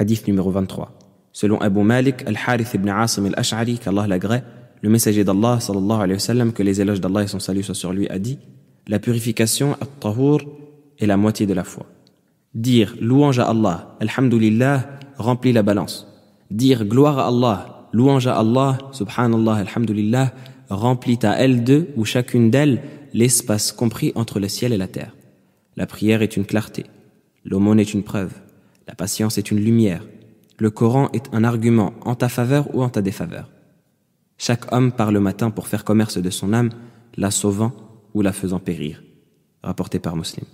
Hadith 0.00 0.28
numéro 0.28 0.52
23. 0.52 0.92
Selon 1.32 1.58
Abu 1.58 1.82
Malik 1.82 2.22
al-Harith 2.24 2.72
ibn 2.74 2.88
Asim 2.88 3.26
al-Ash'ari, 3.26 3.80
qu'Allah 3.80 4.06
l'agrée, 4.06 4.42
le 4.80 4.90
messager 4.90 5.24
d'Allah, 5.24 5.58
sallallahu 5.58 6.00
alayhi 6.00 6.12
wa 6.12 6.18
sallam, 6.20 6.52
que 6.52 6.62
les 6.62 6.80
éloges 6.80 7.00
d'Allah 7.00 7.24
et 7.24 7.26
son 7.26 7.40
salut 7.40 7.64
soient 7.64 7.74
sur 7.74 7.92
lui, 7.92 8.08
a 8.08 8.20
dit 8.20 8.38
La 8.86 9.00
purification, 9.00 9.72
at-tahur, 9.80 10.42
est 11.00 11.06
la 11.06 11.16
moitié 11.16 11.46
de 11.46 11.52
la 11.52 11.64
foi. 11.64 11.86
Dire 12.54 12.94
louange 13.00 13.40
à 13.40 13.48
Allah, 13.48 13.96
alhamdulillah, 13.98 14.88
remplit 15.16 15.52
la 15.52 15.64
balance. 15.64 16.06
Dire 16.52 16.84
gloire 16.84 17.18
à 17.18 17.26
Allah, 17.26 17.88
louange 17.92 18.28
à 18.28 18.38
Allah, 18.38 18.78
subhanallah, 18.92 19.54
alhamdulillah, 19.54 20.32
remplit 20.70 21.18
à 21.24 21.32
elles 21.40 21.64
deux 21.64 21.88
ou 21.96 22.04
chacune 22.04 22.50
d'elles 22.50 22.82
l'espace 23.14 23.72
compris 23.72 24.12
entre 24.14 24.38
le 24.38 24.46
ciel 24.46 24.72
et 24.72 24.76
la 24.76 24.86
terre. 24.86 25.16
La 25.76 25.86
prière 25.86 26.22
est 26.22 26.36
une 26.36 26.44
clarté, 26.44 26.86
l'aumône 27.44 27.80
est 27.80 27.94
une 27.94 28.04
preuve, 28.04 28.32
la 28.88 28.94
patience 28.94 29.38
est 29.38 29.50
une 29.50 29.60
lumière, 29.60 30.02
le 30.58 30.70
Coran 30.70 31.10
est 31.12 31.32
un 31.32 31.44
argument 31.44 31.92
en 32.04 32.14
ta 32.14 32.28
faveur 32.28 32.74
ou 32.74 32.82
en 32.82 32.88
ta 32.88 33.02
défaveur. 33.02 33.48
Chaque 34.38 34.72
homme 34.72 34.92
part 34.92 35.12
le 35.12 35.20
matin 35.20 35.50
pour 35.50 35.68
faire 35.68 35.84
commerce 35.84 36.18
de 36.18 36.30
son 36.30 36.52
âme, 36.52 36.70
la 37.16 37.30
sauvant 37.30 37.72
ou 38.14 38.22
la 38.22 38.32
faisant 38.32 38.58
périr. 38.58 39.02
Rapporté 39.62 39.98
par 39.98 40.16
Muslim. 40.16 40.44